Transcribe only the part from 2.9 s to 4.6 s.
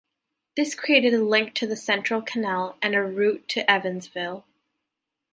a route to Evansville.